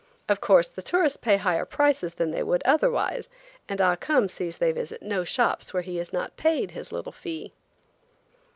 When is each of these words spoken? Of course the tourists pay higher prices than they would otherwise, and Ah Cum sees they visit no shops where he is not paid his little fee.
Of 0.27 0.41
course 0.41 0.67
the 0.67 0.81
tourists 0.81 1.17
pay 1.21 1.37
higher 1.37 1.63
prices 1.63 2.15
than 2.15 2.31
they 2.31 2.41
would 2.41 2.63
otherwise, 2.65 3.29
and 3.69 3.79
Ah 3.79 3.95
Cum 3.95 4.29
sees 4.29 4.57
they 4.57 4.71
visit 4.71 5.03
no 5.03 5.23
shops 5.23 5.75
where 5.75 5.83
he 5.83 5.99
is 5.99 6.11
not 6.11 6.37
paid 6.37 6.71
his 6.71 6.91
little 6.91 7.11
fee. 7.11 7.53